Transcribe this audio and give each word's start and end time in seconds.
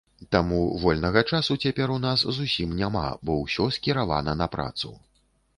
Таму 0.35 0.61
вольнага 0.83 1.23
часу 1.31 1.57
цяпер 1.67 1.93
у 1.97 1.99
нас 2.07 2.25
зусім 2.37 2.73
няма, 2.81 3.05
бо 3.29 3.37
ўсё 3.45 3.69
скіравана 3.77 4.37
на 4.43 4.53
працу. 4.57 4.97